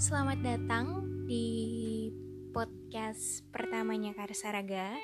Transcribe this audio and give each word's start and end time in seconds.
Selamat 0.00 0.40
datang 0.40 1.04
di 1.28 2.08
podcast 2.56 3.44
pertamanya 3.52 4.16
Karsaraga. 4.16 4.96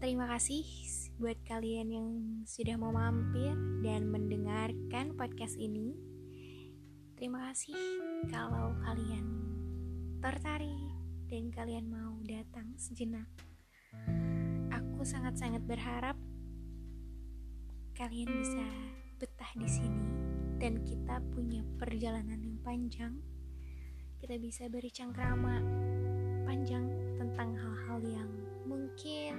Terima 0.00 0.24
kasih 0.32 0.64
buat 1.20 1.36
kalian 1.44 1.92
yang 1.92 2.08
sudah 2.48 2.80
mau 2.80 2.88
mampir 2.88 3.52
dan 3.84 4.08
mendengarkan 4.08 5.12
podcast 5.12 5.60
ini. 5.60 5.92
Terima 7.20 7.52
kasih 7.52 7.76
kalau 8.32 8.72
kalian 8.80 9.26
tertarik 10.24 10.80
dan 11.28 11.52
kalian 11.52 11.84
mau 11.84 12.16
datang 12.24 12.80
sejenak. 12.80 13.28
Aku 14.72 15.04
sangat-sangat 15.04 15.60
berharap 15.68 16.16
kalian 17.92 18.40
bisa 18.40 18.64
betah 19.20 19.52
di 19.52 19.68
sini 19.68 20.29
dan 20.60 20.76
kita 20.84 21.24
punya 21.32 21.64
perjalanan 21.80 22.36
yang 22.36 22.60
panjang. 22.60 23.16
Kita 24.20 24.36
bisa 24.36 24.68
bercengkrama 24.68 25.56
panjang 26.44 26.84
tentang 27.16 27.56
hal-hal 27.56 27.98
yang 28.04 28.30
mungkin 28.68 29.32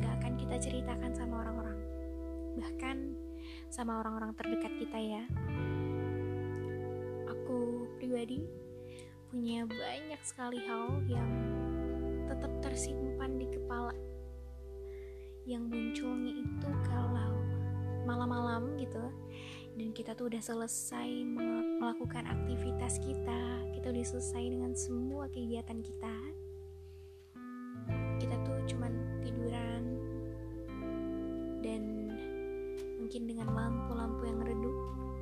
gak 0.00 0.16
akan 0.24 0.32
kita 0.40 0.56
ceritakan 0.56 1.12
sama 1.12 1.44
orang-orang, 1.44 1.78
bahkan 2.56 2.96
sama 3.68 4.00
orang-orang 4.00 4.32
terdekat 4.32 4.72
kita 4.80 4.96
ya. 4.96 5.22
Aku 7.28 7.84
pribadi 8.00 8.48
punya 9.28 9.68
banyak 9.68 10.20
sekali 10.24 10.64
hal 10.64 11.04
yang 11.04 11.28
tetap 12.32 12.52
tersimpan 12.64 13.36
di 13.36 13.44
kepala 13.52 13.92
yang 15.44 15.68
munculnya 15.68 16.32
itu 16.32 16.70
kalau 16.88 17.36
malam-malam 18.06 18.78
gitu 18.78 19.02
dan 19.76 19.92
kita 19.92 20.16
tuh 20.16 20.32
udah 20.32 20.40
selesai 20.40 21.08
melakukan 21.76 22.24
aktivitas 22.24 22.96
kita. 22.96 23.40
Kita 23.76 23.92
udah 23.92 24.06
selesai 24.08 24.44
dengan 24.48 24.72
semua 24.72 25.28
kegiatan 25.28 25.84
kita. 25.84 26.16
Kita 28.16 28.36
tuh 28.40 28.56
cuman 28.72 28.92
tiduran. 29.20 29.84
Dan 31.60 31.82
mungkin 32.96 33.28
dengan 33.28 33.52
lampu-lampu 33.52 34.24
yang 34.24 34.40
redup 34.40 34.76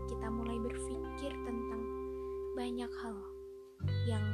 kita 0.07 0.27
mulai 0.31 0.57
berpikir 0.63 1.35
tentang 1.35 1.83
banyak 2.55 2.93
hal 3.03 3.19
yang 4.07 4.27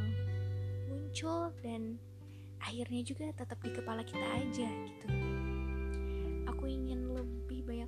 muncul 0.93 1.49
dan 1.65 1.97
akhirnya 2.61 3.01
juga 3.01 3.33
tetap 3.33 3.57
di 3.65 3.73
kepala 3.73 4.05
kita 4.05 4.27
aja 4.37 4.69
gitu. 4.69 5.09
Aku 6.45 6.69
ingin 6.69 7.09
lebih 7.17 7.40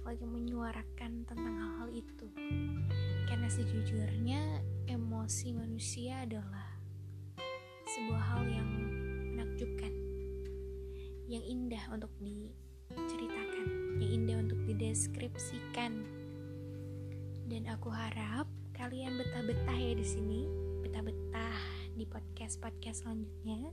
banyak 0.02 0.18
lagi 0.18 0.34
menyuarakan 0.34 1.12
tentang 1.30 1.54
hal-hal 1.62 1.88
itu. 1.94 2.26
Karena 3.30 3.46
sejujurnya 3.46 4.58
emosi 4.90 5.54
manusia 5.54 6.26
adalah 6.26 6.74
sebuah 7.86 8.18
hal 8.34 8.42
yang 8.50 8.66
menakjubkan 9.38 9.94
yang 11.30 11.46
indah 11.46 11.86
untuk 11.94 12.10
diceritakan 12.18 13.66
yang 14.02 14.10
indah 14.26 14.36
untuk 14.42 14.58
dideskripsikan. 14.66 16.02
Dan 17.46 17.70
aku 17.70 17.86
harap 17.94 18.50
kalian 18.74 19.14
betah-betah 19.14 19.78
ya 19.78 19.94
di 19.94 20.02
sini 20.02 20.50
betah-betah 20.82 21.58
di 21.94 22.02
podcast-podcast 22.10 23.06
selanjutnya. 23.06 23.70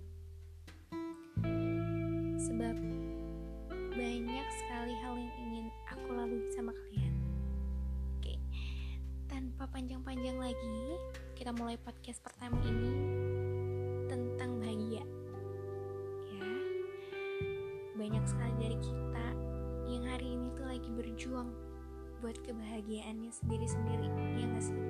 Sebab 2.38 2.78
banyak 3.98 4.48
sekali 4.62 4.94
aku 6.10 6.18
lalui 6.18 6.50
sama 6.50 6.74
kalian. 6.74 7.14
Oke, 8.18 8.42
tanpa 9.30 9.70
panjang-panjang 9.70 10.42
lagi, 10.42 10.98
kita 11.38 11.54
mulai 11.54 11.78
podcast 11.78 12.18
pertama 12.26 12.58
ini 12.66 12.98
tentang 14.10 14.58
bahagia. 14.58 15.06
Ya, 16.34 16.50
banyak 17.94 18.26
sekali 18.26 18.54
dari 18.58 18.78
kita 18.82 19.26
yang 19.86 20.04
hari 20.10 20.34
ini 20.34 20.50
tuh 20.58 20.66
lagi 20.66 20.90
berjuang 20.98 21.54
buat 22.26 22.42
kebahagiaannya 22.42 23.30
sendiri-sendiri, 23.30 24.10
ya 24.10 24.50
gak 24.50 24.66
sih? 24.66 24.82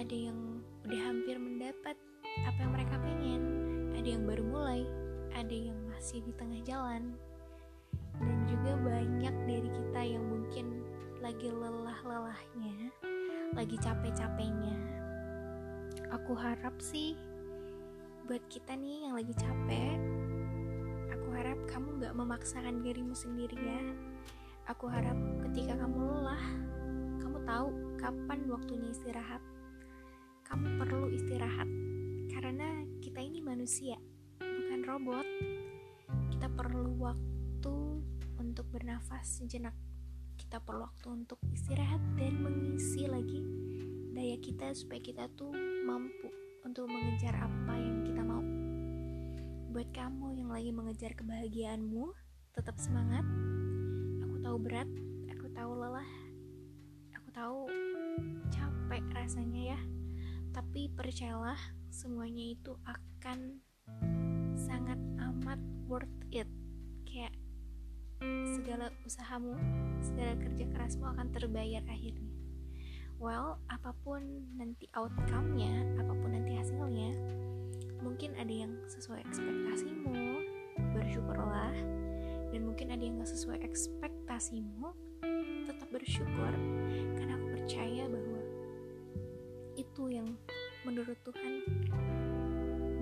Ada 0.00 0.16
yang 0.32 0.64
udah 0.88 1.00
hampir 1.04 1.36
mendapat 1.36 2.00
apa 2.48 2.58
yang 2.64 2.72
mereka 2.72 2.96
pengen, 2.96 3.42
ada 3.92 4.08
yang 4.08 4.24
baru 4.24 4.44
mulai, 4.48 4.88
ada 5.36 5.52
yang 5.52 5.76
masih 5.92 6.24
di 6.24 6.32
tengah 6.32 6.64
jalan, 6.64 7.12
juga 8.54 8.78
banyak 8.86 9.34
dari 9.50 9.66
kita 9.66 10.00
yang 10.06 10.22
mungkin 10.30 10.86
lagi 11.18 11.50
lelah-lelahnya, 11.50 12.86
lagi 13.50 13.74
capek-capeknya. 13.82 14.78
Aku 16.14 16.38
harap 16.38 16.78
sih 16.78 17.18
buat 18.30 18.38
kita 18.46 18.78
nih 18.78 19.10
yang 19.10 19.18
lagi 19.18 19.34
capek, 19.34 19.98
aku 21.10 21.28
harap 21.34 21.58
kamu 21.66 21.98
gak 21.98 22.14
memaksakan 22.14 22.78
dirimu 22.86 23.10
sendiri 23.10 23.58
ya. 23.58 23.82
Aku 24.70 24.86
harap 24.86 25.18
ketika 25.50 25.74
kamu 25.74 25.98
lelah, 26.14 26.44
kamu 27.26 27.38
tahu 27.42 27.68
kapan 27.98 28.38
waktunya 28.46 28.94
istirahat. 28.94 29.42
Kamu 30.46 30.78
perlu 30.78 31.10
istirahat 31.10 31.66
karena 32.30 32.86
kita 33.02 33.18
ini 33.18 33.42
manusia 33.42 33.98
bukan 34.38 34.80
robot. 34.86 35.26
Kita 36.30 36.46
perlu 36.54 36.94
waktu 37.02 37.33
untuk 38.54 38.70
bernafas 38.70 39.42
sejenak. 39.42 39.74
Kita 40.38 40.62
perlu 40.62 40.86
waktu 40.86 41.10
untuk 41.10 41.42
istirahat 41.50 41.98
dan 42.14 42.38
mengisi 42.38 43.02
lagi 43.10 43.42
daya 44.14 44.38
kita 44.38 44.70
supaya 44.78 45.02
kita 45.02 45.26
tuh 45.34 45.50
mampu 45.82 46.30
untuk 46.62 46.86
mengejar 46.86 47.34
apa 47.34 47.74
yang 47.74 48.06
kita 48.06 48.22
mau. 48.22 48.38
Buat 49.74 49.90
kamu 49.90 50.38
yang 50.38 50.54
lagi 50.54 50.70
mengejar 50.70 51.18
kebahagiaanmu, 51.18 52.14
tetap 52.54 52.78
semangat. 52.78 53.26
Aku 54.22 54.38
tahu 54.38 54.56
berat, 54.62 54.86
aku 55.34 55.50
tahu 55.50 55.74
lelah, 55.74 56.10
aku 57.10 57.28
tahu 57.34 57.58
capek 58.54 59.02
rasanya 59.18 59.74
ya. 59.74 59.80
Tapi 60.54 60.94
percayalah, 60.94 61.58
semuanya 61.90 62.54
itu 62.54 62.78
akan 62.86 63.58
sangat 64.54 65.02
amat 65.18 65.58
worth 65.90 66.22
it 66.30 66.46
kayak 67.02 67.34
segala 68.54 68.90
usahamu 69.04 69.56
segala 70.00 70.36
kerja 70.40 70.64
kerasmu 70.70 71.04
akan 71.14 71.26
terbayar 71.32 71.82
akhirnya. 71.88 72.32
Well 73.20 73.60
apa 73.70 73.94
pun 74.04 74.50
nanti 74.58 74.90
outcome-nya 74.92 76.00
apa 76.00 76.12
pun 76.12 76.30
nanti 76.34 76.58
hasilnya 76.58 77.14
mungkin 78.04 78.36
ada 78.36 78.52
yang 78.52 78.72
sesuai 78.88 79.24
ekspektasimu 79.24 80.14
bersyukurlah. 80.92 81.74
Dan 82.54 82.70
mungkin 82.70 82.94
ada 82.94 83.02
yang 83.02 83.18
gak 83.18 83.34
sesuai 83.34 83.66
ekspektasimu 83.66 84.94
tetap 85.66 85.88
bersyukur 85.90 86.54
karena 87.18 87.34
aku 87.34 87.46
percaya 87.58 88.06
bahwa 88.06 88.40
itu 89.74 90.02
yang 90.06 90.28
menurut 90.86 91.18
Tuhan 91.26 91.52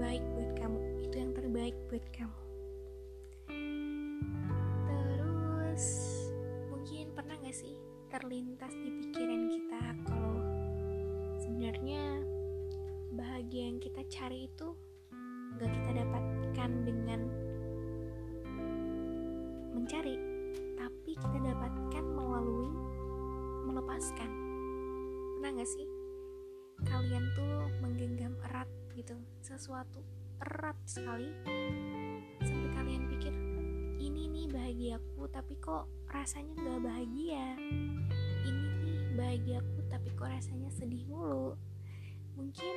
baik 0.00 0.25
buat 0.33 0.50
kamu 0.56 0.78
itu 1.04 1.16
yang 1.21 1.33
terbaik 1.37 1.77
buat 1.93 2.06
kamu 2.16 2.39
terlintas 8.12 8.76
di 8.76 8.92
pikiran 8.92 9.48
kita 9.48 9.82
kalau 10.04 10.36
sebenarnya 11.40 12.20
bahagia 13.16 13.72
yang 13.72 13.80
kita 13.80 14.04
cari 14.12 14.44
itu 14.52 14.76
gak 15.56 15.72
kita 15.72 16.04
dapatkan 16.04 16.70
dengan 16.84 17.20
mencari 19.72 20.20
tapi 20.76 21.16
kita 21.16 21.38
dapatkan 21.41 22.04
melalui 22.12 22.68
melepaskan. 23.64 24.30
Pernah 25.41 25.50
gak 25.56 25.70
sih? 25.72 25.88
Kalian 26.84 27.24
tuh 27.32 27.65
menggenggam 27.80 28.36
erat 28.44 28.68
gitu 28.92 29.16
sesuatu 29.41 30.04
erat 30.44 30.76
sekali 30.84 31.32
tapi 35.32 35.56
kok 35.64 35.88
rasanya 36.12 36.52
nggak 36.60 36.80
bahagia? 36.84 37.56
Ini 38.44 38.66
nih 38.84 39.00
bahagiaku 39.16 39.80
tapi 39.88 40.12
kok 40.12 40.28
rasanya 40.28 40.68
sedih 40.68 41.08
mulu? 41.08 41.56
Mungkin 42.36 42.74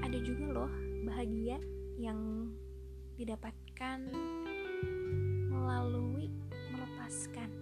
ada 0.00 0.16
juga 0.24 0.44
loh 0.48 0.72
bahagia 1.04 1.60
yang 2.00 2.48
didapatkan 3.20 4.08
melalui 5.52 6.32
melepaskan. 6.72 7.52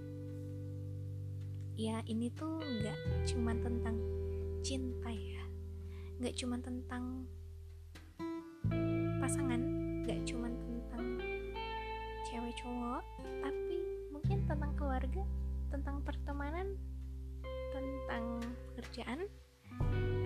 Ya 1.74 2.06
ini 2.06 2.30
tuh 2.38 2.62
nggak 2.62 3.26
cuma 3.26 3.50
tentang 3.58 3.98
cinta 4.62 5.10
ya. 5.10 5.42
Nggak 6.22 6.38
cuma 6.38 6.56
tentang 6.62 7.26
pasangan 9.18 9.58
nggak 10.06 10.22
cuma 10.22 10.46
tentang 10.54 10.75
cewek 12.46 12.62
cowok 12.62 13.02
tapi 13.42 13.76
mungkin 14.14 14.38
tentang 14.46 14.70
keluarga 14.78 15.22
tentang 15.66 15.98
pertemanan 16.06 16.78
tentang 17.74 18.38
pekerjaan 18.70 19.26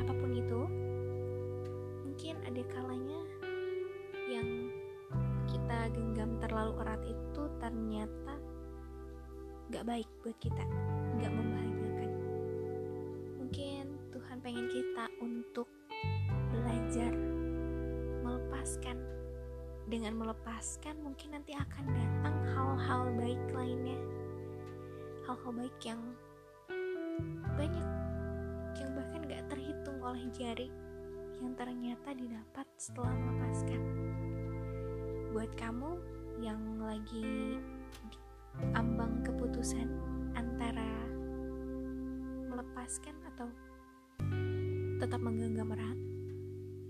apa 0.05 0.13
pun 0.13 0.29
itu 0.37 0.61
mungkin 2.05 2.37
ada 2.45 2.61
kalanya 2.77 3.21
yang 4.29 4.69
kita 5.49 5.89
genggam 5.97 6.37
terlalu 6.45 6.77
erat 6.85 7.01
itu 7.09 7.43
ternyata 7.57 8.37
gak 9.73 9.89
baik 9.89 10.09
buat 10.21 10.37
kita 10.45 10.65
gak 11.25 11.33
membahagiakan. 11.33 12.11
Mungkin 13.41 13.85
Tuhan 14.13 14.37
pengen 14.45 14.69
kita 14.69 15.05
untuk 15.25 15.73
belajar 16.53 17.17
melepaskan 18.21 19.20
dengan 19.91 20.15
melepaskan 20.23 21.03
mungkin 21.03 21.35
nanti 21.35 21.51
akan 21.51 21.85
datang 21.91 22.37
hal-hal 22.55 23.11
baik 23.19 23.43
lainnya. 23.51 23.99
Hal-hal 25.27 25.51
baik 25.51 25.77
yang 25.83 25.99
banyak 27.59 27.89
yang 28.79 28.91
bahkan 28.95 29.21
gak 29.27 29.45
terhitung 29.51 29.99
oleh 29.99 30.23
jari 30.31 30.71
yang 31.43 31.59
ternyata 31.59 32.15
didapat 32.15 32.67
setelah 32.79 33.11
melepaskan. 33.19 33.83
Buat 35.35 35.51
kamu 35.59 35.91
yang 36.39 36.63
lagi 36.79 37.59
ambang 38.79 39.27
keputusan 39.27 39.91
antara 40.39 40.87
melepaskan 42.47 43.19
atau 43.35 43.51
tetap 45.03 45.19
menggenggam 45.19 45.75
erat 45.75 45.99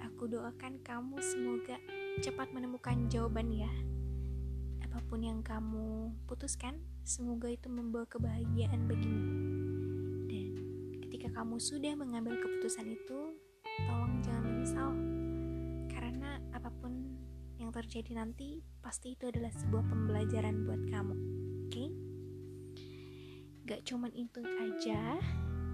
aku 0.04 0.36
doakan 0.36 0.76
kamu 0.84 1.16
semoga 1.24 1.80
cepat 2.20 2.52
menemukan 2.52 3.08
jawaban 3.08 3.48
ya. 3.48 3.72
Apa 4.84 5.00
pun 5.08 5.24
yang 5.24 5.40
kamu 5.40 6.12
putuskan, 6.28 6.76
semoga 7.00 7.48
itu 7.48 7.72
membawa 7.72 8.04
kebahagiaan 8.04 8.84
bagimu. 8.84 9.24
Dan 10.28 10.52
ketika 11.00 11.40
kamu 11.40 11.56
sudah 11.56 11.96
mengambil 11.96 12.36
keputusan 12.36 12.92
itu, 12.92 13.40
tolong 13.88 14.20
jangan 14.20 14.44
menyesal. 14.52 14.92
Karena 15.88 16.36
apa 16.52 16.68
pun 16.68 16.92
yang 17.56 17.72
terjadi 17.72 18.12
nanti, 18.12 18.60
pasti 18.84 19.16
itu 19.16 19.32
adalah 19.32 19.48
sebuah 19.56 19.88
pembelajaran 19.88 20.68
buat 20.68 20.82
kamu. 20.92 21.16
Oke? 21.16 21.72
Okay? 21.72 21.88
Gak 23.64 23.80
cuman 23.88 24.12
itu 24.12 24.44
aja, 24.44 25.16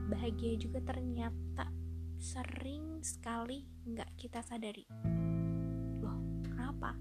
bahagia 0.06 0.54
juga 0.62 0.78
ternyata 0.78 1.74
sering 2.22 3.02
sekali 3.02 3.66
nggak 3.82 4.14
kita 4.14 4.40
sadari 4.40 5.15
apa 6.76 6.92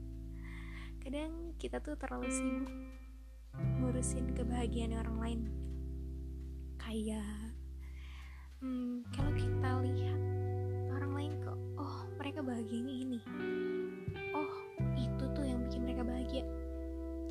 kadang 1.04 1.51
kita 1.60 1.83
tuh 1.83 2.00
terlalu 2.00 2.31
sibuk 2.31 2.72
ngurusin 3.80 4.36
kebahagiaan 4.36 4.95
orang 5.00 5.18
lain. 5.19 5.42
Kayak 6.80 7.56
hmm, 8.60 9.07
kalau 9.16 9.31
kita 9.36 9.69
lihat 9.83 10.19
orang 10.92 11.12
lain 11.16 11.33
kok 11.44 11.60
oh 11.80 12.07
mereka 12.19 12.39
bahagianya 12.44 12.95
ini. 13.06 13.19
Oh 14.36 14.54
itu 14.95 15.24
tuh 15.31 15.45
yang 15.45 15.63
bikin 15.68 15.81
mereka 15.88 16.04
bahagia. 16.04 16.44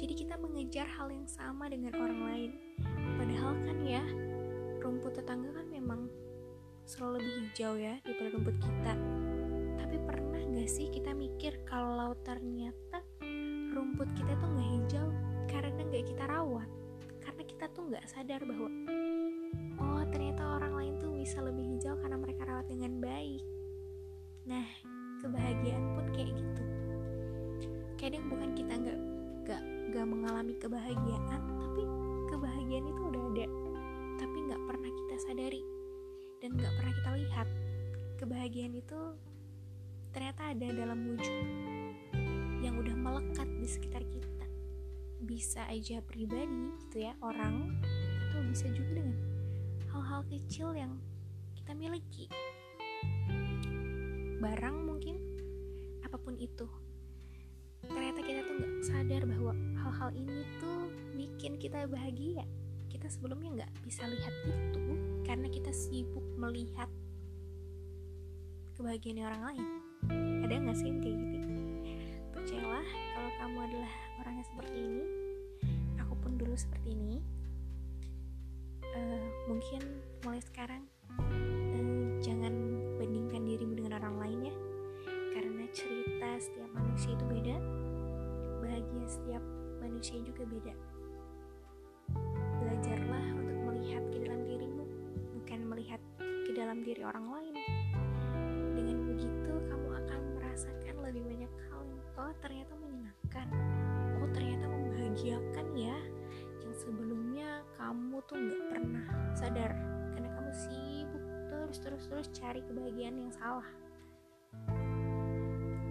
Jadi 0.00 0.12
kita 0.16 0.34
mengejar 0.36 0.88
hal 0.88 1.08
yang 1.12 1.28
sama 1.28 1.68
dengan 1.68 1.96
orang 1.96 2.20
lain. 2.24 2.50
Padahal 3.20 3.52
kan 3.64 3.78
ya 3.84 4.04
rumput 4.84 5.16
tetangga 5.16 5.48
kan 5.50 5.66
memang 5.72 6.08
selalu 6.84 7.24
lebih 7.24 7.34
hijau 7.48 7.72
ya 7.80 7.94
daripada 8.04 8.28
rumput 8.36 8.56
kita 8.60 8.94
pernah 10.04 10.42
gak 10.54 10.70
sih 10.70 10.86
kita 10.92 11.16
mikir 11.16 11.56
kalau 11.64 12.14
ternyata 12.22 13.00
rumput 13.74 14.06
kita 14.14 14.32
tuh 14.38 14.48
gak 14.54 14.70
hijau 14.70 15.08
karena 15.50 15.80
gak 15.88 16.04
kita 16.06 16.24
rawat? 16.28 16.68
Karena 17.24 17.42
kita 17.42 17.64
tuh 17.72 17.84
gak 17.90 18.06
sadar 18.06 18.40
bahwa 18.44 18.68
oh 19.80 20.02
ternyata 20.12 20.42
orang 20.60 20.72
lain 20.76 20.94
tuh 21.00 21.10
bisa 21.16 21.40
lebih 21.40 21.64
hijau 21.74 21.96
karena 21.98 22.16
mereka 22.20 22.46
rawat 22.46 22.66
dengan 22.68 23.00
baik. 23.00 23.42
Nah 24.46 24.66
kebahagiaan 25.24 25.84
pun 25.96 26.06
kayak 26.12 26.30
gitu. 26.36 26.64
Kadang 27.96 28.24
bukan 28.28 28.50
kita 28.52 28.74
gak 28.76 29.00
gak 29.44 29.62
gak 29.92 30.06
mengalami 30.06 30.54
kebahagiaan 30.60 31.24
tapi 31.28 31.82
kebahagiaan 32.28 32.86
itu 32.88 33.02
udah 33.08 33.22
ada 33.32 33.46
tapi 34.20 34.36
gak 34.46 34.62
pernah 34.64 34.90
kita 34.90 35.14
sadari 35.28 35.62
dan 36.44 36.50
gak 36.56 36.72
pernah 36.76 36.92
kita 36.92 37.10
lihat. 37.20 37.48
Kebahagiaan 38.14 38.74
itu 38.78 39.00
ternyata 40.14 40.54
ada 40.54 40.70
dalam 40.70 41.10
wujud 41.10 41.36
yang 42.62 42.78
udah 42.78 42.94
melekat 42.94 43.50
di 43.58 43.66
sekitar 43.66 44.06
kita. 44.06 44.46
Bisa 45.26 45.66
aja 45.66 45.98
pribadi 46.06 46.70
gitu 46.86 47.10
ya 47.10 47.18
orang 47.18 47.74
atau 48.30 48.40
bisa 48.46 48.70
juga 48.70 49.02
dengan 49.02 49.18
hal-hal 49.90 50.22
kecil 50.30 50.70
yang 50.78 50.94
kita 51.58 51.74
miliki. 51.74 52.30
Barang 54.38 54.86
mungkin 54.86 55.18
apa 56.06 56.14
pun 56.14 56.38
itu. 56.38 56.70
Ternyata 57.82 58.22
kita 58.22 58.40
tuh 58.46 58.54
nggak 58.54 58.74
sadar 58.86 59.22
bahwa 59.26 59.52
hal-hal 59.82 60.10
ini 60.14 60.46
tuh 60.62 60.94
bikin 61.18 61.58
kita 61.58 61.90
bahagia. 61.90 62.46
Kita 62.86 63.10
sebelumnya 63.10 63.50
nggak 63.60 63.72
bisa 63.82 64.06
lihat 64.06 64.34
itu 64.46 64.82
karena 65.26 65.50
kita 65.50 65.74
sibuk 65.74 66.22
melihat 66.38 66.86
kebahagiaan 68.78 69.26
orang 69.26 69.42
lain 69.50 69.83
ada 70.10 70.54
nggak 70.60 70.76
sih 70.76 70.86
yang 70.90 71.00
kayak 71.00 71.16
gitu? 71.16 71.38
Percayalah 72.34 72.86
kalau 73.14 73.30
kamu 73.40 73.58
adalah 73.70 73.92
orang 74.20 74.34
yang 74.36 74.46
seperti 74.46 74.78
ini 74.78 75.04
aku 76.00 76.14
pun 76.20 76.32
dulu 76.36 76.54
seperti 76.54 76.92
ini 76.92 77.18
uh, 78.92 79.26
mungkin 79.48 79.82
mulai 80.22 80.42
sekarang 80.44 80.82
uh, 81.16 82.06
jangan 82.20 82.52
bandingkan 83.00 83.42
dirimu 83.48 83.74
dengan 83.78 84.00
orang 84.02 84.16
lain 84.20 84.40
ya. 84.52 84.54
Karena 85.34 85.64
cerita 85.74 86.28
setiap 86.38 86.70
manusia 86.70 87.10
itu 87.16 87.24
beda 87.26 87.56
bahagia 88.62 89.04
setiap 89.08 89.42
manusia 89.82 90.16
juga 90.22 90.46
beda. 90.46 90.74
Belajarlah 92.62 93.24
untuk 93.34 93.58
melihat 93.72 94.02
ke 94.12 94.18
dalam 94.22 94.40
dirimu 94.46 94.84
bukan 95.40 95.60
melihat 95.68 96.00
ke 96.18 96.52
dalam 96.56 96.80
diri 96.84 97.02
orang 97.04 97.26
lain 97.28 97.54
begitu 99.14 99.54
kamu 99.70 99.88
akan 99.94 100.20
merasakan 100.34 100.94
lebih 101.06 101.22
banyak 101.22 101.52
hal 101.70 101.86
yang 101.86 102.02
oh 102.18 102.34
ternyata 102.42 102.74
menyenangkan. 102.74 103.46
Oh 104.18 104.28
ternyata 104.34 104.66
membahagiakan 104.66 105.66
ya. 105.78 105.98
Yang 106.66 106.74
sebelumnya 106.82 107.62
kamu 107.78 108.18
tuh 108.26 108.34
nggak 108.34 108.62
pernah 108.74 109.06
sadar 109.38 109.70
karena 110.10 110.28
kamu 110.34 110.50
sibuk 110.50 111.24
terus 111.46 111.78
terus 111.78 112.04
terus 112.10 112.28
cari 112.34 112.58
kebahagiaan 112.66 113.22
yang 113.22 113.30
salah. 113.30 113.68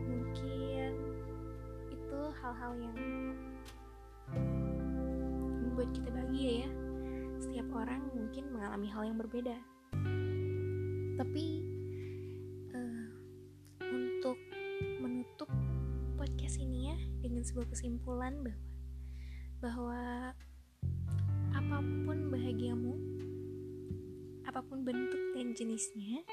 Mungkin 0.03 0.91
itu 1.95 2.19
hal-hal 2.43 2.73
yang 2.75 2.97
membuat 5.63 5.95
kita 5.95 6.11
bahagia 6.11 6.67
ya. 6.67 6.69
Setiap 7.39 7.71
orang 7.71 8.03
mungkin 8.11 8.51
mengalami 8.51 8.87
hal 8.91 9.07
yang 9.07 9.15
berbeda. 9.15 9.55
Tapi 11.15 11.72
sebuah 17.53 17.69
kesimpulan 17.69 18.33
bahwa 18.41 18.57
bahwa 19.61 20.01
apa 21.53 21.77
pun 22.01 22.33
bahagiamu, 22.33 22.97
apa 24.49 24.57
pun 24.65 24.81
bentuk 24.81 25.21
dan 25.37 25.53
jenisnya, 25.53 26.25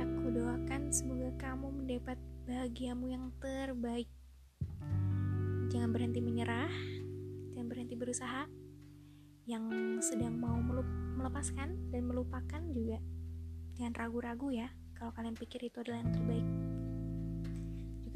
aku 0.00 0.32
doakan 0.32 0.88
semoga 0.88 1.28
kamu 1.36 1.68
mendapat 1.68 2.16
bahagiamu 2.48 3.12
yang 3.12 3.28
terbaik. 3.44 4.08
Jangan 5.68 5.92
berhenti 5.92 6.24
menyerah, 6.24 6.72
jangan 7.52 7.68
berhenti 7.68 7.92
berusaha. 7.92 8.48
Yang 9.44 9.64
sedang 10.00 10.40
mau 10.40 10.56
melepaskan 11.20 11.92
dan 11.92 12.08
melupakan 12.08 12.64
juga 12.72 13.04
jangan 13.76 13.92
ragu-ragu 13.92 14.48
ya 14.48 14.72
kalau 14.96 15.12
kalian 15.12 15.36
pikir 15.36 15.60
itu 15.68 15.84
adalah 15.84 16.00
yang 16.00 16.08
terbaik 16.16 16.48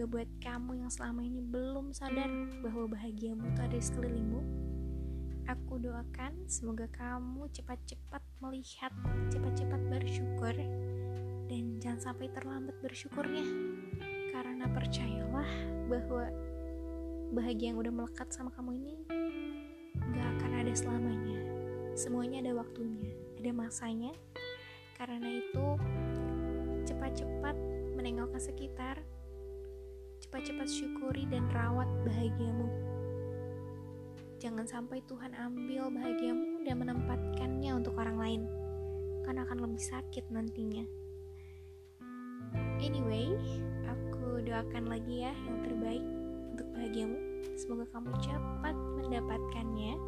juga 0.00 0.24
buat 0.24 0.32
kamu 0.40 0.80
yang 0.80 0.88
selama 0.88 1.20
ini 1.20 1.44
belum 1.44 1.92
sadar 1.92 2.32
bahwa 2.64 2.88
bahagiamu 2.88 3.52
itu 3.52 3.60
ada 3.60 3.76
di 3.76 3.84
sekelilingmu. 3.84 4.40
Aku 5.44 5.76
doakan 5.76 6.48
semoga 6.48 6.88
kamu 6.88 7.44
cepat-cepat 7.52 8.24
melihat, 8.40 8.88
cepat-cepat 9.28 9.76
bersyukur, 9.92 10.56
dan 11.52 11.76
jangan 11.84 12.00
sampai 12.00 12.32
terlambat 12.32 12.72
bersyukurnya. 12.80 13.44
Karena 14.32 14.72
percayalah 14.72 15.52
bahwa 15.92 16.32
bahagia 17.36 17.76
yang 17.76 17.84
udah 17.84 17.92
melekat 17.92 18.32
sama 18.32 18.48
kamu 18.56 18.80
ini 18.80 18.96
gak 20.16 20.28
akan 20.40 20.64
ada 20.64 20.72
selamanya. 20.72 21.44
Semuanya 21.92 22.40
ada 22.40 22.56
waktunya, 22.56 23.12
ada 23.36 23.52
masanya. 23.52 24.16
Karena 24.96 25.28
itu, 25.28 25.66
cepat-cepat 26.88 27.52
menengok 28.00 28.32
ke 28.32 28.40
sekitar, 28.40 28.96
cepat-cepat 30.30 30.70
syukuri 30.70 31.26
dan 31.26 31.42
rawat 31.50 31.90
bahagiamu. 32.06 32.70
Jangan 34.38 34.62
sampai 34.62 35.02
Tuhan 35.10 35.34
ambil 35.34 35.90
bahagiamu 35.90 36.62
dan 36.62 36.78
menempatkannya 36.78 37.74
untuk 37.74 37.98
orang 37.98 38.14
lain. 38.14 38.42
bahkan 39.20 39.42
akan 39.42 39.58
lebih 39.66 39.82
sakit 39.82 40.30
nantinya. 40.30 40.86
Anyway, 42.78 43.34
aku 43.90 44.38
doakan 44.46 44.86
lagi 44.86 45.26
ya 45.26 45.34
yang 45.34 45.66
terbaik 45.66 46.06
untuk 46.54 46.66
bahagiamu. 46.78 47.18
Semoga 47.58 47.90
kamu 47.90 48.14
cepat 48.22 48.74
mendapatkannya. 49.02 49.98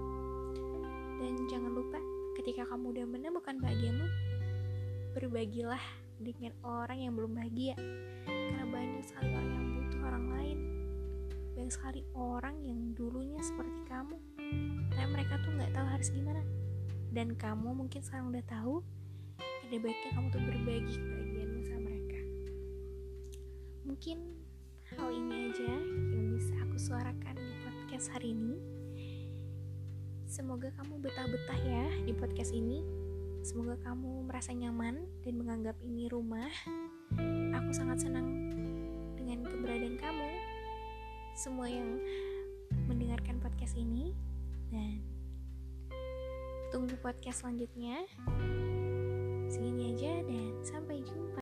Dan 1.19 1.35
jangan 1.50 1.75
lupa, 1.75 1.99
ketika 2.38 2.62
kamu 2.71 2.95
udah 2.95 3.07
menemukan 3.11 3.59
bahagiamu, 3.59 4.07
berbagilah 5.19 5.83
dengan 6.23 6.55
orang 6.62 7.11
yang 7.11 7.12
belum 7.19 7.35
bahagia. 7.35 7.75
Karena 8.31 8.71
banyak 8.71 9.02
sekali 9.02 9.35
orang 9.35 9.50
yang. 9.50 9.72
Sekali 11.73 12.05
orang 12.12 12.61
yang 12.69 12.93
dulunya 12.93 13.41
seperti 13.41 13.88
kamu, 13.88 14.21
tapi 14.93 15.09
mereka 15.09 15.41
tuh 15.41 15.57
nggak 15.57 15.73
tahu 15.73 15.87
harus 15.88 16.12
gimana. 16.12 16.45
Dan 17.09 17.33
kamu 17.33 17.73
mungkin 17.73 18.05
sekarang 18.05 18.29
udah 18.29 18.45
tahu, 18.45 18.85
ada 19.41 19.76
baiknya 19.81 20.11
kamu 20.12 20.26
tuh 20.29 20.43
berbagi 20.45 20.97
kebahagiaanmu 21.00 21.62
sama 21.64 21.81
mereka. 21.88 22.21
Mungkin 23.88 24.19
hal 24.93 25.09
ini 25.17 25.49
aja 25.49 25.73
yang 26.12 26.26
bisa 26.37 26.52
aku 26.61 26.76
suarakan 26.76 27.41
di 27.41 27.55
podcast 27.64 28.12
hari 28.12 28.37
ini. 28.37 28.61
Semoga 30.29 30.69
kamu 30.76 31.00
betah-betah 31.00 31.61
ya 31.64 31.88
di 32.05 32.12
podcast 32.12 32.52
ini. 32.52 32.85
Semoga 33.41 33.81
kamu 33.81 34.29
merasa 34.29 34.52
nyaman 34.52 35.09
dan 35.25 35.41
menganggap 35.41 35.81
ini 35.81 36.05
rumah. 36.12 36.52
Aku 37.57 37.73
sangat 37.73 38.05
senang 38.05 38.29
dengan 39.17 39.49
keberadaan 39.49 39.97
kamu. 39.97 40.31
Semua 41.42 41.66
yang 41.66 41.99
mendengarkan 42.87 43.42
podcast 43.42 43.75
ini 43.75 44.14
dan 44.70 45.02
tunggu 46.70 46.94
podcast 47.02 47.42
selanjutnya. 47.42 48.06
Segini 49.50 49.90
aja 49.90 50.22
dan 50.22 50.54
sampai 50.62 51.02
jumpa. 51.02 51.22